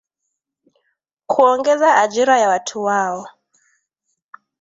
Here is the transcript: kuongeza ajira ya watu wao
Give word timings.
kuongeza 1.27 1.95
ajira 1.95 2.39
ya 2.39 2.49
watu 2.49 2.83
wao 2.83 3.27